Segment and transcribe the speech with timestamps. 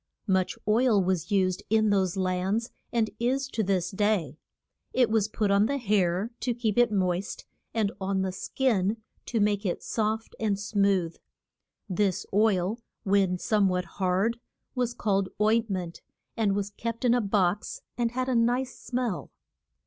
[0.25, 4.35] Much oil was used in those lands, and is to this day.
[4.93, 9.39] It was put on the hair to keep it moist, and on the skin to
[9.39, 11.17] make it soft and smooth.
[11.87, 14.39] This oil, when some what hard,
[14.73, 16.01] was called oint ment,
[16.35, 19.29] and was kept in a box, and had a nice smell.